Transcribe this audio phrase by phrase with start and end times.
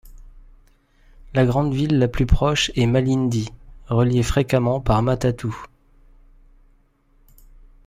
[1.35, 3.49] La grande ville la plus proche est Malindi,
[3.87, 5.53] reliée fréquemment par matatu.